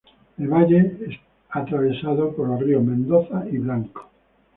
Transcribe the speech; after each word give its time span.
El 0.39 0.47
valle 0.47 0.95
es 1.07 1.19
atravesado 1.51 2.35
por 2.35 2.47
los 2.47 2.59
ríos 2.61 2.83
Mendoza 2.83 3.45
y 3.51 3.59
Blanco. 3.59 4.09